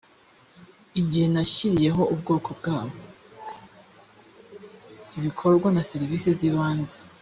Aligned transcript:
ibikorwa 5.17 5.67
na 5.75 5.81
serivise 5.89 6.29
z’ibanze 6.37 6.97